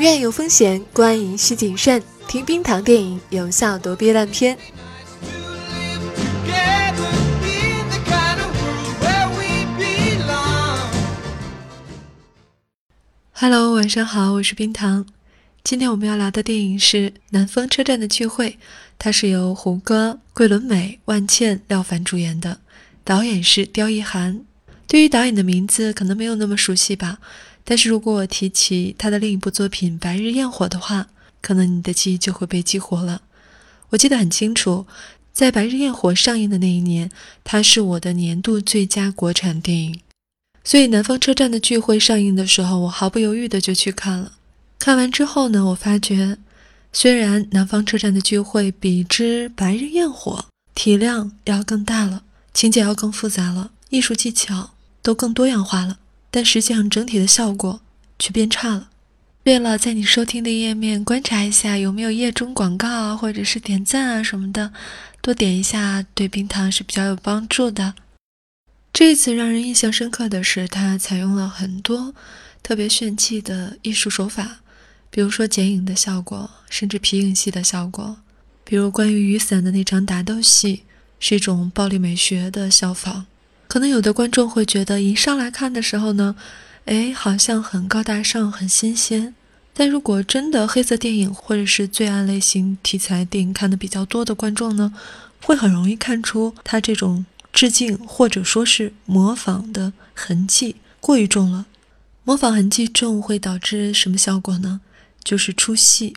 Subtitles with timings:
[0.00, 2.02] 院有风险，观影需谨慎。
[2.26, 4.56] 听冰糖电影，有效躲避烂片。
[13.32, 15.04] Hello，晚上好，我是冰糖。
[15.62, 18.52] 今天我们要聊的电影是《南方车站的聚会》，
[18.98, 22.60] 它是由胡歌、桂纶镁、万茜、廖凡主演的，
[23.04, 24.40] 导演是刁亦涵。
[24.86, 27.18] 对于导演的名字可能没有那么熟悉吧，
[27.70, 31.06] 但是如果我提起他的另一部作品《白日焰火》的话，
[31.40, 33.22] 可能你的记忆就会被激活了。
[33.90, 34.88] 我记得很清楚，
[35.32, 37.08] 在《白日焰火》上映的那一年，
[37.44, 40.00] 它是我的年度最佳国产电影。
[40.64, 44.32] 所以《南方车站的聚会》上映的时候，我毫不犹豫的就去看了。
[44.80, 46.38] 看完之后呢，我发觉，
[46.92, 55.98] 虽然《南方车站的聚会》比之《白日焰火》体量要更大了，情节要更复杂了，艺术技巧都更多样化了，
[56.30, 57.80] 但实际上整体的效果
[58.18, 58.88] 却变差了。
[59.42, 64.72] 对了，在你收听的页面观察一下有没有页中广告啊，或者是点赞啊什么的，
[65.22, 67.94] 多点一下，对冰糖是比较有帮助的。
[68.92, 72.14] 这一次让人印象深刻的是，它采用了很多
[72.62, 74.58] 特别炫技的艺术手法，
[75.10, 78.18] 比如说剪影的效果，甚至皮影戏的效果。
[78.62, 80.82] 比如关于雨伞的那场打斗戏，
[81.18, 83.26] 是一种暴力美学的效仿。
[83.70, 86.34] 可能有的观众会觉得，一上来看的时候呢，
[86.86, 89.32] 哎，好像很高大上、很新鲜。
[89.72, 94.92] 但如果真的黑色电影或者是罪案类型题材电影看的比较多的观众呢，
[95.44, 97.24] 会很容易看出他这种。
[97.52, 101.66] 致敬或者说是模仿的痕迹过于重了，
[102.22, 104.80] 模仿痕迹重会导致什么效果呢？
[105.24, 106.16] 就是出戏，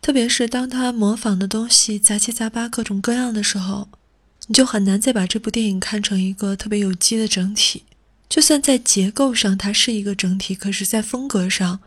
[0.00, 3.88] 特别是当他模仿的东西杂七杂八、各种各样的时候，
[4.48, 7.84] 你就很难再把这部电影看成一个特别有机的整体。
[8.28, 11.80] 就算在结构上它是一个整体，可是，在风格上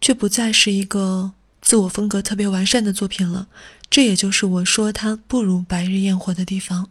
[0.00, 3.48] 却不再是一个自我风格特别完善的作品了。
[3.88, 6.88] 这也就是我说它不如《白日焰火》的地方。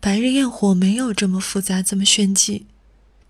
[0.00, 2.64] 白日焰火没有这么复杂，这么炫技，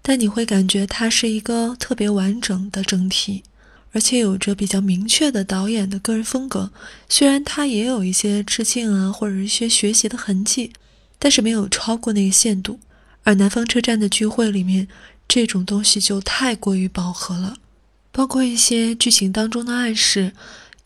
[0.01, 3.43] 但你会感觉它是一个特别完整的整体，
[3.91, 6.71] 而且有着比较明确的导演的个人风格。
[7.09, 10.73] 虽然它也有一些致敬啊，或者一些学习的痕迹，
[11.21, 12.81] 但是没有超过那个限度。
[13.23, 14.89] 而南方车站的聚会里面，
[15.29, 17.59] 这种东西就太过于饱和了，
[18.11, 20.33] 包括一些剧情当中的暗示，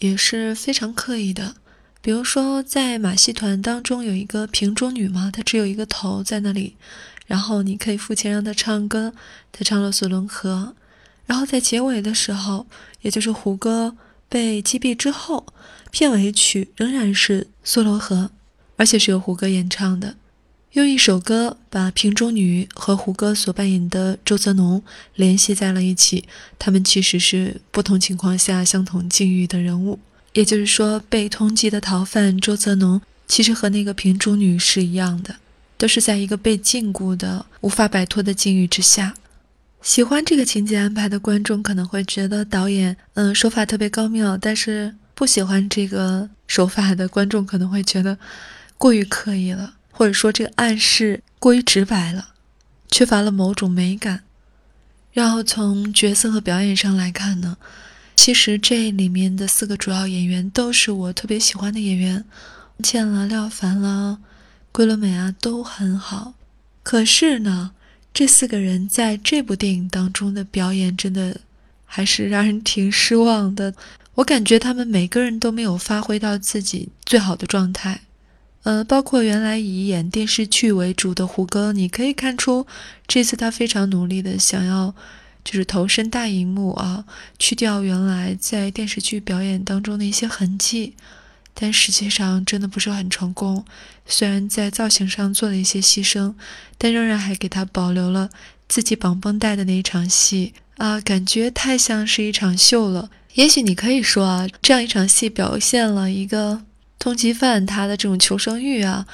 [0.01, 1.55] 也是非常刻意的。
[2.03, 6.77] 比如说，在马戏团当中有一个瓶中女嘛，她只有一个头在那里，
[7.27, 9.15] 然后你可以付钱让她唱歌，
[9.51, 10.75] 她唱了《索伦河》，
[11.25, 12.67] 然后在结尾的时候，
[13.01, 13.97] 也就是胡歌
[14.29, 15.47] 被击毙之后，
[15.91, 18.17] 片尾曲仍然是《梭罗河》，
[18.77, 20.17] 而且是由胡歌演唱的，
[20.75, 24.83] 用一首歌把瓶中女和胡歌所扮演的周泽农
[25.15, 26.25] 联系在了一起，
[26.59, 30.01] 他们其实是不同情况下相同境遇的人物。
[30.33, 35.37] 也就是说，被通缉的逃犯周泽农其实和那个瓶中女是一样的，
[35.79, 39.15] 都是在一个被禁锢的、无法摆脱的境遇之下。
[39.81, 48.19] 喜欢这个情节安排的观众可能会觉得导演嗯手法特别高妙，但是不喜欢这个手法的观众可能会觉得
[48.77, 52.31] 过于刻意了，或者说这个暗示过于直白了，
[52.91, 54.25] 缺乏了某种美感。
[55.13, 57.57] 然后从角色和表演上来看呢？
[58.17, 62.25] 其实这里面的四个主要演员都是我特别喜欢的演员，
[62.83, 64.19] 倩了、廖凡了、
[64.73, 66.35] 桂纶镁啊都很好。
[66.83, 67.71] 可是呢，
[68.13, 71.41] 这四个人在这部电影当中的表演真的
[71.85, 73.73] 还是让人挺失望的。
[74.15, 78.01] 我感觉他们每个人都没有发挥到自己最好的状态。
[78.65, 82.67] 呃，包括原来以演电视剧为主的胡歌，你可以看出
[83.07, 84.95] 这次他非常努力的想要。
[85.45, 87.05] 就是投身大荧幕啊，
[87.39, 90.95] 去掉原来在电视剧表演当中的一些痕迹，
[91.53, 93.63] 但实际上真的不是很成功。
[94.07, 96.33] 虽然在造型上做了一些牺牲，
[96.79, 98.31] 但仍然还给他保留了
[98.67, 103.11] 自己绑绷带的那一场戏啊，感觉太像是一场秀了。
[103.35, 106.63] 也许你可以说啊，这样一场戏表现了一个
[107.05, 109.07] 通缉犯他的这种求生欲啊，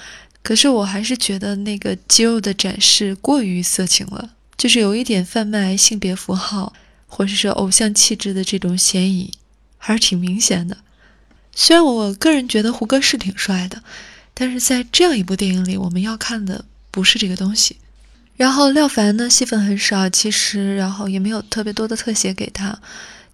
[0.45, 4.31] 可是我还是觉得那个肌肉的展示过于色情了。
[4.57, 6.73] 就是有一点贩卖性别符号，
[7.09, 9.33] 或者是偶像气质的这种嫌疑，
[9.77, 10.77] 还是挺明显的。
[11.53, 13.83] 虽然我个人觉得胡歌是挺帅的，
[14.35, 17.79] 但是在这样一部电影里，我们要看的不是这个东西。
[18.37, 22.81] 然后廖凡呢，戏份很少，其实然后也没有特别多的特写给他，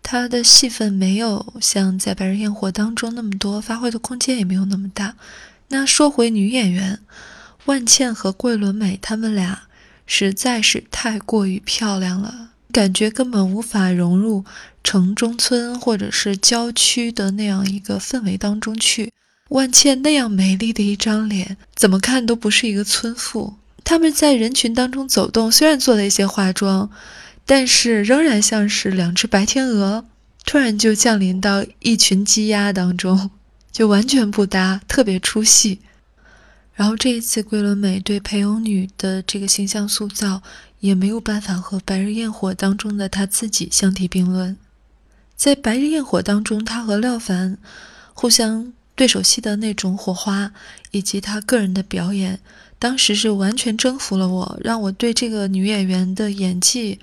[0.08, 5.16] 他的戏份没有像在《白日焰火》当中那么多，发挥的空间也没有那么大。
[5.70, 7.00] 那说回女演员，
[7.64, 9.62] 万茜和桂纶镁，她们俩。
[10.06, 14.44] 实在是太过于漂亮了，感觉根本无法融入
[14.84, 19.12] 城中村或者是郊区的那样一个氛围当中去。
[19.48, 23.56] 万茜那样美丽的一张脸，怎么看都不是一个村妇。
[23.82, 26.88] 她们在人群当中走动，虽然做了一些化妆，
[27.46, 30.04] 但是仍然像是两只白天鹅，
[30.44, 33.30] 突然就降临到一群鸡鸭当中，
[33.72, 35.78] 就完全不搭，特别出戏。
[36.74, 40.42] 然后这一次桂纶镁对裴勇女的这个形象塑造，
[40.80, 44.56] 也没有办法和《白日焰火》当中的她自己相提并论。
[45.34, 47.56] 在《白日焰火》当中，她和廖凡
[48.12, 48.72] 互相。
[48.96, 50.50] 对手戏的那种火花，
[50.90, 52.40] 以及她个人的表演，
[52.78, 56.98] 当时是完全征服了我，让我对这个女演员的演技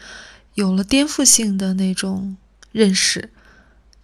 [0.56, 2.36] 有了颠覆性的那种
[2.72, 3.30] 认识，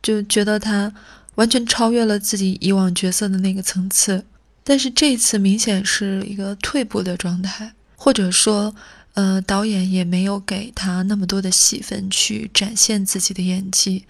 [0.02, 0.94] 就觉得他
[1.36, 4.26] 完全超越了自己以往角色的那个层次。
[4.64, 8.76] 但是这次明显是一个退步的状态，或者说，
[9.14, 14.06] 呃，导演也没有给他那么多的戏份去展现自己的演技。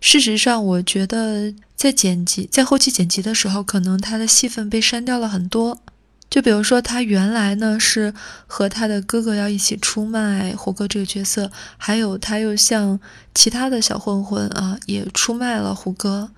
[0.00, 5.80] 事实上，我觉得在剪辑、在后期剪辑的时候，可能他的戏份被删掉了很多。
[6.30, 8.14] 就比如说，他原来呢是
[8.46, 13.00] 和他的哥哥要一起出卖胡歌这个角色，还有他又像
[13.34, 16.30] 其他的小混混啊，也出卖了胡歌。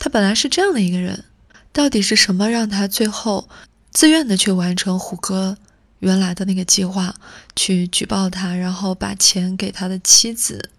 [0.00, 1.24] 他本来是这样的一个人，
[1.72, 3.48] 到底是什么让他最后
[3.92, 5.56] 自愿的去完成胡歌
[6.00, 7.14] 原来的那个计划，
[7.54, 10.70] 去举报他，然后把钱给他的妻子？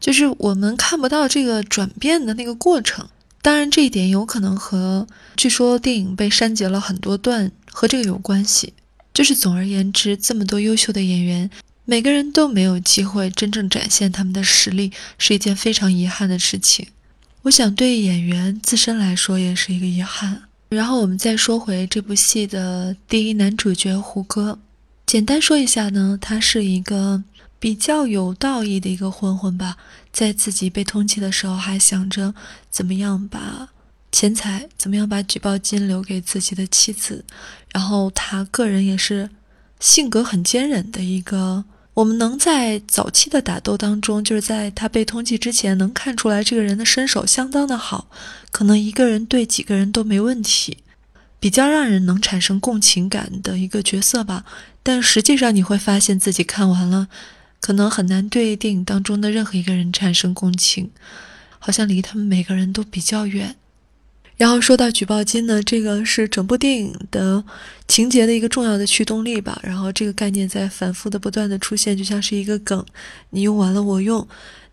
[0.00, 3.06] 就是我们看不到这个转变的那个过程，
[3.42, 5.06] 当然这一点有可能和
[5.36, 8.72] 据说电影被删节了很多段和这个有关系。
[9.12, 11.50] 就是总而言之，这么多优秀的演员，
[11.84, 16.86] 每个人都没有机会真正展现他们的实力，是一件非常遗憾的事情。
[17.42, 20.44] 我想对演员自身来说也是一个遗憾。
[20.68, 24.58] 然后我们再说回这部戏的第一男主角胡歌，
[25.04, 27.24] 简单说一下呢，他是一个。
[27.62, 29.76] 比较有道义的一个混混吧，
[30.12, 32.34] 在自己被通缉的时候，还想着
[32.72, 33.68] 怎么样把
[34.10, 37.24] 钱财，怎么样把举报金留给自己的妻子。
[37.72, 39.30] 然后他个人也是
[39.78, 41.64] 性格很坚韧的一个。
[41.94, 48.08] 我们能在早期的打斗当中，就是在他被通缉之前，能看出来这个人的身手相当的好，
[48.50, 50.78] 可能一个人对几个人都没问题，
[51.38, 54.44] 比较让人能产生共情感的一个角色吧。
[54.82, 57.06] 但实际上你会发现自己看完了。
[57.62, 60.90] 可能很难对电影当中的任何一个人产生共情，
[61.60, 63.54] 好像离他们每个人都比较远。
[64.36, 67.44] 然后说到举报金呢，这个是整部电影的
[67.86, 69.60] 情节的一个重要的驱动力吧。
[69.62, 72.84] 然后这个概念在反复的不断的出现，就像是一个梗，
[73.30, 74.26] 你用完了我用。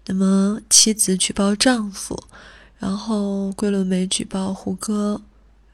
[0.08, 2.20] 那么妻子举报丈夫，
[2.80, 5.22] 然后桂纶镁举报胡歌，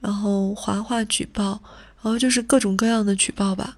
[0.01, 1.61] 然后华华举报，
[2.01, 3.77] 然后就是各种各样的举报吧。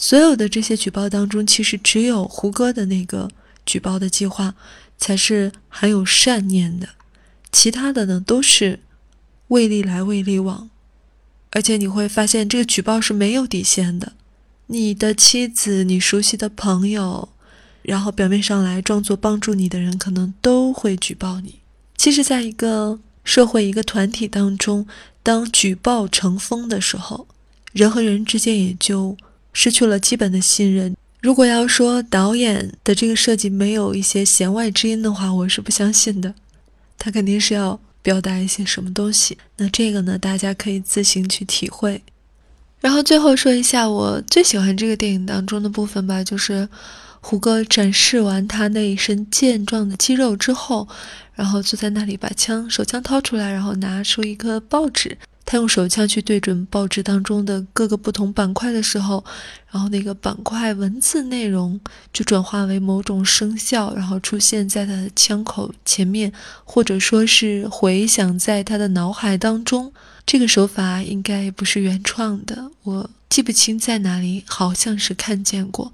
[0.00, 3.28] 所有的这些举报当中，其实只有胡歌的那个
[3.66, 4.54] 举报的计划
[4.96, 6.90] 才是含有善念的，
[7.50, 8.78] 其他的呢都是
[9.48, 10.70] 为利来为利往。
[11.50, 14.12] 而且你会发现，这个举报是没有底线的。
[14.68, 17.30] 你的妻子、你熟悉的朋友，
[17.82, 21.56] 然后表面上来装作帮助你的人，可能都会举报你。
[21.96, 24.86] 其实，在一个社会、一个团体当中，
[25.24, 27.26] 当举报成风的时候，
[27.72, 29.16] 人和人之间也就。
[29.60, 30.96] 失去了基本的信任。
[31.20, 36.32] 如果要说导演的这个设计没有一些弦外之音的话，我是不相信的。
[36.96, 39.36] 他肯定是要表达一些什么东西。
[39.56, 42.00] 那这个呢，大家可以自行去体会。
[42.78, 46.68] 然后最后说一下我最喜欢这个电影当中的部分吧，就是
[47.20, 50.86] 胡歌展示完他那一身健壮的肌肉之后，
[51.34, 55.18] 然后坐在那里把枪手枪掏出来，然后拿出一个报纸。
[55.50, 59.24] 他用手枪去对准报纸当中的各个不同板块的时候，
[59.70, 61.80] 然后那个板块文字内容
[62.12, 66.30] 就转化为某种声效，然后出现在他的枪口前面，
[66.64, 69.90] 或者说是回响在他的脑海当中。
[70.26, 75.90] 这个手法应该不是原创的，我记不清在哪里，好像是看见过，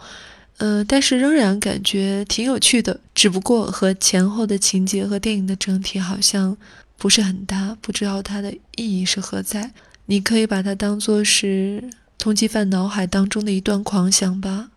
[0.56, 2.99] 呃，但是仍然感觉挺有趣的。
[3.14, 6.56] 只不过和前后的情节和电影的整体好像。
[6.97, 9.73] 不是很大，不知道它的意义是何在。
[10.07, 14.71] 你可以把它当做是通缉犯脑海当中的一段狂想吧。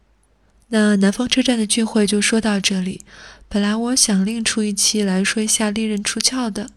[0.70, 3.02] 那南方车站的聚会就说到这里。
[3.50, 6.70] 本来我想另出一期来说一下利刃出鞘的，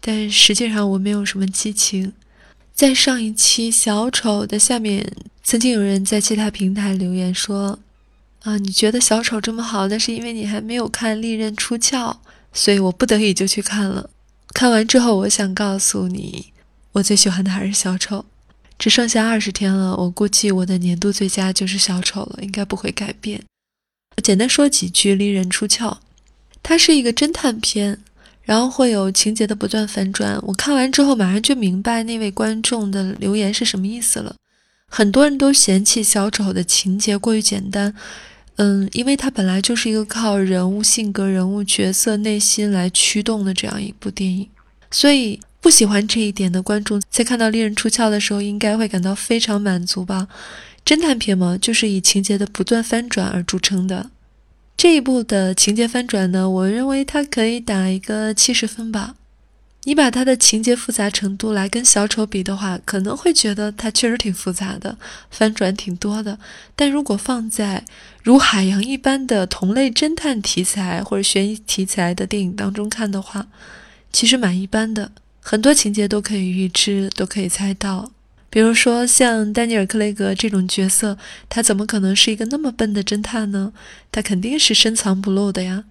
[0.00, 2.14] 但实际上我没有什么激情。
[2.74, 5.10] 在上一期小丑的下面，
[5.42, 7.78] 曾经有人在其他平台留言说
[8.44, 12.18] ：“啊，你觉得小丑这么好，那是因为你还没有看利刃出鞘，
[12.52, 14.08] 所以我不得已就去看了。”
[14.56, 16.46] 看完之后，我想告诉你，
[16.92, 18.24] 我最喜欢的还是小丑。
[18.78, 23.42] 只剩下二十天了，我估计我的年度最佳就是小丑了，应该不会改变。
[24.22, 26.00] 简单说几句，利刃出鞘。
[26.62, 27.98] 它是一个侦探片，
[28.44, 30.38] 然后会有情节的不断反转。
[30.40, 34.34] 我看完之后，马上就明白那位观众的留言是什么意思了。
[34.88, 37.94] 很多人都嫌弃小丑的情节过于简单，
[38.56, 44.48] 嗯，因为它本来就是一个靠人物性格、人物角色内心来驱动的这样一部电影，
[44.90, 50.28] 所以不喜欢这一点的观众，在看到利刃出鞘的时候，应该会感到非常满足吧。
[50.84, 54.10] 侦探片嘛，就是以情节的不断翻转而著称的。
[54.76, 59.16] 这一部的情节翻转呢，我认为它可以打一个七十分吧。
[59.86, 64.98] 你把它的情节复杂程度来跟小丑比的话，可能会觉得它确实挺复杂的，
[65.30, 66.40] 翻转挺多的。
[66.74, 67.84] 但如果放在
[68.24, 73.46] 如海洋一般的同类侦探题材或者悬疑题材的电影当中看的话，
[74.12, 78.10] 其实蛮一般的，很多情节都可以预知，都可以猜到。
[78.50, 81.16] 比如说像丹尼尔·克雷格这种角色，
[81.48, 83.72] 他怎么可能是一个那么笨的侦探呢？
[84.10, 85.84] 他肯定是深藏不露的呀。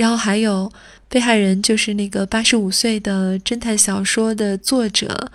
[0.00, 0.72] 然后还有
[1.10, 5.30] 被害人，就是那个八十五岁的侦探小说的作者，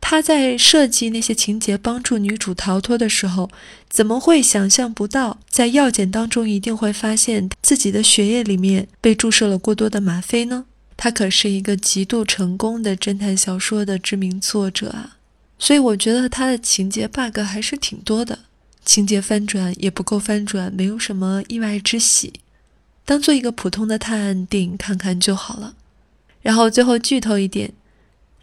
[0.00, 3.48] 他在设计那些情节帮助女主逃脱的时候，
[3.88, 10.64] 怎么会想象不到在药检当中一定会发现自己的血液里面被注射了过多的吗啡呢？
[10.96, 15.18] 他可是一个极度成功的侦探小说的知名作者啊。
[15.60, 18.40] 所以我觉得他的情节 bug 还是挺多的，
[18.84, 22.32] 情节翻转也不够翻转，没有什么意外之喜，
[23.08, 25.74] 当做一个普通的探案电影看看就好了。
[26.42, 27.70] 然后最后剧透一点，《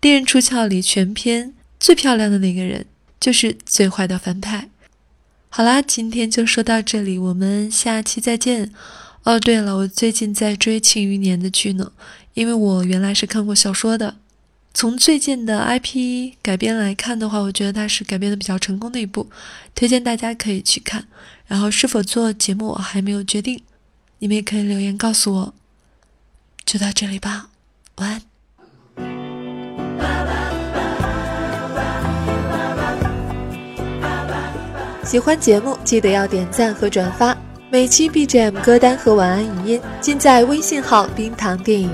[0.02, 2.88] 利刃出鞘》里全片最漂亮的那个人
[3.20, 4.72] 就是最坏的反派。
[5.50, 8.72] 好啦，今天就说到这里，我们下期再见。
[9.22, 11.92] 哦，对了，我最近在追《庆余年》的剧呢，
[12.34, 14.16] 因为我原来是看过小说的。
[14.74, 19.30] 从最近的 IP 改编来看的话，我觉得它是改编的比较成功的一部，
[19.76, 21.06] 推荐大家可以去看。
[21.46, 23.62] 然后是否做节目我还没有决定，
[24.26, 25.54] 你们也可以留言告诉我。
[26.66, 27.50] 就到这里吧，
[27.98, 28.20] 晚安。
[35.06, 37.38] 喜欢节目记得要点赞和转发，
[37.70, 41.92] 每期 BGM 歌单和晚安语音尽在微信号冰糖电影。